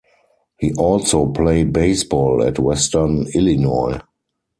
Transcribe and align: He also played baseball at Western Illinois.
He 0.57 0.73
also 0.73 1.27
played 1.27 1.73
baseball 1.73 2.41
at 2.41 2.57
Western 2.57 3.27
Illinois. 3.35 3.99